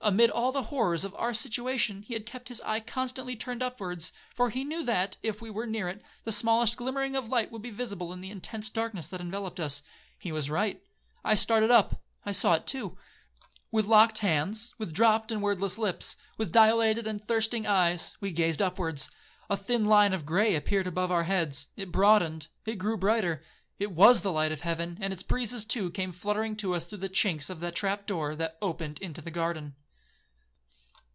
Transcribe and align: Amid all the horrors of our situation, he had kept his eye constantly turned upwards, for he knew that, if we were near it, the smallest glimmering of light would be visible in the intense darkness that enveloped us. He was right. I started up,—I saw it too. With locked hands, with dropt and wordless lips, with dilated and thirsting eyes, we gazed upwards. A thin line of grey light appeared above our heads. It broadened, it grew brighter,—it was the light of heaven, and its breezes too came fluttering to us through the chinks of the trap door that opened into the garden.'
Amid 0.00 0.30
all 0.30 0.52
the 0.52 0.62
horrors 0.62 1.04
of 1.04 1.14
our 1.16 1.34
situation, 1.34 2.00
he 2.00 2.14
had 2.14 2.24
kept 2.24 2.48
his 2.48 2.62
eye 2.62 2.80
constantly 2.80 3.36
turned 3.36 3.62
upwards, 3.62 4.10
for 4.34 4.48
he 4.48 4.64
knew 4.64 4.82
that, 4.84 5.18
if 5.22 5.42
we 5.42 5.50
were 5.50 5.66
near 5.66 5.86
it, 5.86 6.02
the 6.24 6.32
smallest 6.32 6.78
glimmering 6.78 7.14
of 7.14 7.28
light 7.28 7.52
would 7.52 7.60
be 7.60 7.68
visible 7.70 8.10
in 8.14 8.22
the 8.22 8.30
intense 8.30 8.70
darkness 8.70 9.06
that 9.08 9.20
enveloped 9.20 9.60
us. 9.60 9.82
He 10.18 10.32
was 10.32 10.48
right. 10.48 10.82
I 11.22 11.34
started 11.34 11.70
up,—I 11.70 12.32
saw 12.32 12.54
it 12.54 12.66
too. 12.66 12.96
With 13.70 13.84
locked 13.84 14.18
hands, 14.20 14.72
with 14.78 14.94
dropt 14.94 15.30
and 15.30 15.42
wordless 15.42 15.76
lips, 15.76 16.16
with 16.38 16.52
dilated 16.52 17.06
and 17.06 17.22
thirsting 17.22 17.66
eyes, 17.66 18.16
we 18.18 18.30
gazed 18.30 18.62
upwards. 18.62 19.10
A 19.50 19.58
thin 19.58 19.84
line 19.84 20.14
of 20.14 20.24
grey 20.24 20.52
light 20.52 20.56
appeared 20.56 20.86
above 20.86 21.10
our 21.10 21.24
heads. 21.24 21.66
It 21.76 21.92
broadened, 21.92 22.46
it 22.64 22.76
grew 22.76 22.96
brighter,—it 22.96 23.92
was 23.92 24.22
the 24.22 24.32
light 24.32 24.52
of 24.52 24.62
heaven, 24.62 24.96
and 25.02 25.12
its 25.12 25.24
breezes 25.24 25.66
too 25.66 25.90
came 25.90 26.12
fluttering 26.12 26.56
to 26.58 26.74
us 26.74 26.86
through 26.86 26.98
the 26.98 27.10
chinks 27.10 27.50
of 27.50 27.60
the 27.60 27.70
trap 27.70 28.06
door 28.06 28.34
that 28.36 28.56
opened 28.62 29.00
into 29.02 29.20
the 29.20 29.30
garden.' 29.30 29.74